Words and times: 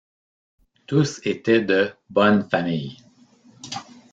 Tous 0.87 1.19
étaient 1.27 1.61
de 1.61 1.93
'bonne 2.09 2.49
famille'. 2.49 2.97